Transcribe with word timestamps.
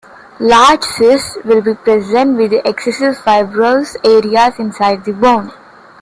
Large 0.39 0.81
cysts 0.83 1.37
will 1.45 1.61
be 1.61 1.75
present 1.75 2.35
with 2.35 2.53
excessive 2.65 3.19
fibrous 3.19 3.95
areas 4.03 4.57
inside 4.57 5.05
the 5.05 5.11
bone. 5.11 5.51